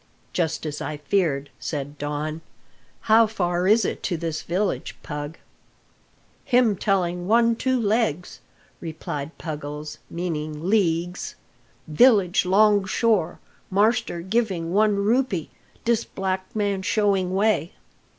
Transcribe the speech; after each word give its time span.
"Just 0.33 0.65
as 0.65 0.81
I 0.81 0.97
feared," 0.97 1.51
said 1.59 1.99
Don. 1.99 2.41
"How 3.01 3.27
far 3.27 3.67
is 3.67 3.85
it 3.85 4.01
to 4.01 4.17
this 4.17 4.41
village, 4.41 4.97
Pug!" 5.03 5.37
"Him 6.43 6.75
telling 6.75 7.27
one 7.27 7.55
two 7.55 7.79
legs," 7.79 8.39
replied 8.79 9.37
Puggles, 9.37 9.99
meaning 10.09 10.67
leagues. 10.67 11.35
"Village 11.87 12.45
'long 12.47 12.83
shore; 12.85 13.37
marster 13.69 14.21
giving 14.21 14.73
one 14.73 14.95
rupee, 14.95 15.51
dis'black 15.85 16.55
man 16.55 16.81
showing 16.81 17.35
way." 17.35 17.73